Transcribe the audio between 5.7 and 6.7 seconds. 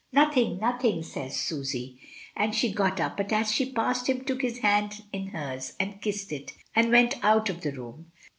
and kissed it,